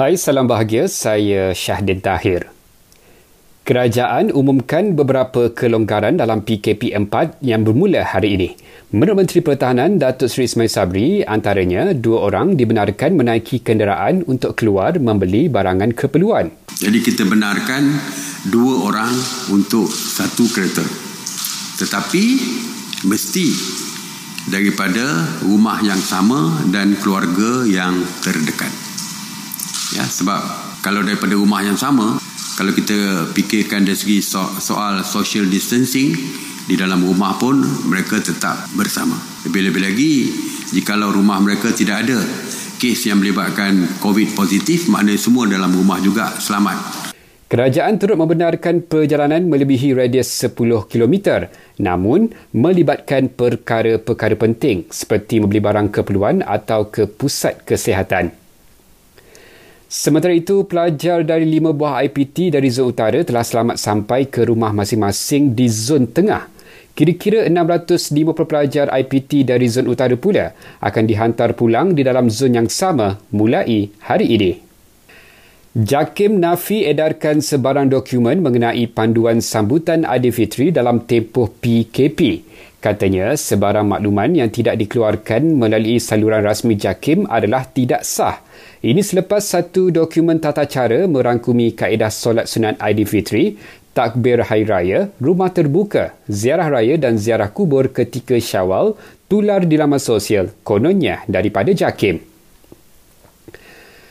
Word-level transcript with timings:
Hai, 0.00 0.16
salam 0.16 0.48
bahagia. 0.48 0.88
Saya 0.88 1.52
Syahdin 1.52 2.00
Tahir. 2.00 2.48
Kerajaan 3.68 4.32
umumkan 4.32 4.96
beberapa 4.96 5.52
kelonggaran 5.52 6.16
dalam 6.16 6.40
PKP 6.40 6.96
4 6.96 7.44
yang 7.44 7.68
bermula 7.68 8.08
hari 8.08 8.32
ini. 8.32 8.48
Menurut 8.96 9.20
Menteri 9.20 9.44
Pertahanan 9.44 10.00
Datuk 10.00 10.32
Seri 10.32 10.48
Ismail 10.48 10.72
Sabri, 10.72 11.20
antaranya 11.20 11.92
dua 11.92 12.32
orang 12.32 12.56
dibenarkan 12.56 13.12
menaiki 13.12 13.60
kenderaan 13.60 14.24
untuk 14.24 14.56
keluar 14.56 14.96
membeli 14.96 15.52
barangan 15.52 15.92
keperluan. 15.92 16.48
Jadi 16.80 17.04
kita 17.04 17.28
benarkan 17.28 17.92
dua 18.48 18.88
orang 18.88 19.12
untuk 19.52 19.84
satu 19.84 20.48
kereta. 20.48 20.80
Tetapi 21.76 22.24
mesti 23.04 23.46
daripada 24.48 25.28
rumah 25.44 25.76
yang 25.84 26.00
sama 26.00 26.56
dan 26.72 26.96
keluarga 26.96 27.68
yang 27.68 28.00
terdekat 28.24 28.88
sebab 30.10 30.42
kalau 30.82 31.06
daripada 31.06 31.38
rumah 31.38 31.62
yang 31.62 31.78
sama 31.78 32.18
kalau 32.58 32.74
kita 32.74 33.30
fikirkan 33.32 33.86
dari 33.86 33.96
segi 33.96 34.18
so- 34.20 34.58
soal 34.58 35.06
social 35.06 35.46
distancing 35.46 36.12
di 36.66 36.74
dalam 36.76 37.00
rumah 37.00 37.38
pun 37.38 37.62
mereka 37.88 38.18
tetap 38.20 38.68
bersama 38.74 39.16
lebih-lebih 39.46 39.80
lagi 39.80 40.12
jikalau 40.74 41.14
rumah 41.14 41.38
mereka 41.40 41.70
tidak 41.70 42.04
ada 42.04 42.18
kes 42.76 43.06
yang 43.06 43.22
melibatkan 43.22 43.86
covid 44.02 44.34
positif 44.34 44.90
maknanya 44.90 45.20
semua 45.22 45.46
dalam 45.46 45.70
rumah 45.70 46.02
juga 46.02 46.34
selamat 46.36 47.00
Kerajaan 47.50 47.98
turut 47.98 48.14
membenarkan 48.14 48.78
perjalanan 48.86 49.42
melebihi 49.50 49.90
radius 49.90 50.30
10 50.38 50.86
km 50.86 51.50
namun 51.82 52.30
melibatkan 52.54 53.26
perkara-perkara 53.26 54.38
penting 54.38 54.86
seperti 54.86 55.42
membeli 55.42 55.58
barang 55.58 55.90
keperluan 55.90 56.46
atau 56.46 56.86
ke 56.94 57.10
pusat 57.10 57.58
kesihatan. 57.66 58.39
Sementara 59.90 60.30
itu, 60.30 60.62
pelajar 60.70 61.26
dari 61.26 61.42
lima 61.42 61.74
buah 61.74 62.06
IPT 62.06 62.54
dari 62.54 62.70
zon 62.70 62.94
utara 62.94 63.26
telah 63.26 63.42
selamat 63.42 63.74
sampai 63.74 64.30
ke 64.30 64.46
rumah 64.46 64.70
masing-masing 64.70 65.50
di 65.50 65.66
zon 65.66 66.06
tengah. 66.06 66.46
Kira-kira 66.94 67.50
650 67.50 68.46
pelajar 68.46 68.86
IPT 68.86 69.50
dari 69.50 69.66
zon 69.66 69.90
utara 69.90 70.14
pula 70.14 70.54
akan 70.78 71.04
dihantar 71.10 71.58
pulang 71.58 71.90
di 71.90 72.06
dalam 72.06 72.30
zon 72.30 72.54
yang 72.54 72.70
sama 72.70 73.18
mulai 73.34 73.90
hari 74.06 74.30
ini. 74.30 74.52
Jakim 75.74 76.38
Nafi 76.38 76.86
edarkan 76.86 77.42
sebarang 77.42 77.90
dokumen 77.90 78.46
mengenai 78.46 78.86
panduan 78.94 79.42
sambutan 79.42 80.06
Aidilfitri 80.06 80.70
dalam 80.70 81.02
tempoh 81.02 81.50
PKP. 81.50 82.46
Katanya, 82.80 83.36
sebarang 83.36 83.84
makluman 83.84 84.32
yang 84.32 84.48
tidak 84.48 84.80
dikeluarkan 84.80 85.52
melalui 85.52 86.00
saluran 86.00 86.40
rasmi 86.40 86.80
JAKIM 86.80 87.28
adalah 87.28 87.68
tidak 87.68 88.08
sah. 88.08 88.40
Ini 88.80 89.04
selepas 89.04 89.44
satu 89.44 89.92
dokumen 89.92 90.40
tata 90.40 90.64
cara 90.64 91.04
merangkumi 91.04 91.76
kaedah 91.76 92.08
solat 92.08 92.48
sunat 92.48 92.80
Aidilfitri, 92.80 93.60
takbir 93.92 94.40
hari 94.48 94.64
raya, 94.64 95.12
rumah 95.20 95.52
terbuka, 95.52 96.16
ziarah 96.24 96.72
raya 96.72 96.96
dan 96.96 97.20
ziarah 97.20 97.52
kubur 97.52 97.92
ketika 97.92 98.40
syawal 98.40 98.96
tular 99.28 99.68
di 99.68 99.76
laman 99.76 100.00
sosial, 100.00 100.48
kononnya 100.64 101.20
daripada 101.28 101.76
JAKIM. 101.76 102.29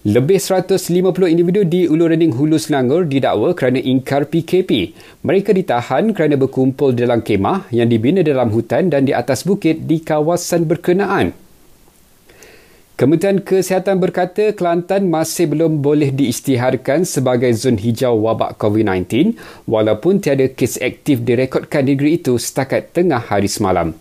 Lebih 0.00 0.40
150 0.40 0.80
individu 1.28 1.60
di 1.60 1.84
Ulu 1.84 2.08
Rening 2.08 2.32
Hulu 2.32 2.56
Selangor 2.56 3.04
didakwa 3.04 3.52
kerana 3.52 3.84
ingkar 3.84 4.32
PKP. 4.32 4.96
Mereka 5.20 5.52
ditahan 5.52 6.16
kerana 6.16 6.40
berkumpul 6.40 6.96
dalam 6.96 7.20
kemah 7.20 7.68
yang 7.68 7.84
dibina 7.84 8.24
dalam 8.24 8.48
hutan 8.48 8.88
dan 8.88 9.04
di 9.04 9.12
atas 9.12 9.44
bukit 9.44 9.84
di 9.84 10.00
kawasan 10.00 10.64
berkenaan. 10.64 11.36
Kementerian 12.96 13.44
Kesihatan 13.44 14.00
berkata 14.00 14.56
Kelantan 14.56 15.12
masih 15.12 15.52
belum 15.52 15.84
boleh 15.84 16.08
diisytiharkan 16.16 17.04
sebagai 17.04 17.52
zon 17.52 17.76
hijau 17.76 18.24
wabak 18.24 18.56
COVID-19 18.56 19.36
walaupun 19.68 20.24
tiada 20.24 20.48
kes 20.48 20.80
aktif 20.80 21.20
direkodkan 21.28 21.84
negeri 21.84 22.16
itu 22.16 22.40
setakat 22.40 22.96
tengah 22.96 23.20
hari 23.20 23.52
semalam. 23.52 23.92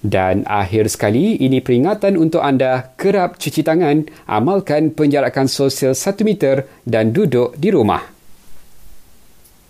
Dan 0.00 0.48
akhir 0.48 0.88
sekali, 0.88 1.38
ini 1.40 1.60
peringatan 1.60 2.16
untuk 2.16 2.40
anda 2.40 2.94
kerap 2.96 3.36
cuci 3.36 3.60
tangan, 3.60 4.08
amalkan 4.28 4.96
penjarakan 4.96 5.46
sosial 5.50 5.92
1 5.92 6.24
meter 6.24 6.64
dan 6.88 7.12
duduk 7.12 7.56
di 7.60 7.68
rumah. 7.68 8.15